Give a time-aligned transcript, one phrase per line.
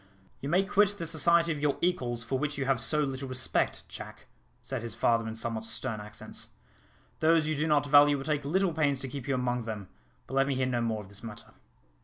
[0.39, 3.87] "You may quit the society of your equals, for which you have so little respect,
[3.87, 4.25] Jack,"
[4.63, 6.49] said his father in somewhat stern accents;
[7.19, 9.89] "those you do not value will take little pains to keep you among them;
[10.25, 11.53] but let me hear no more of this matter.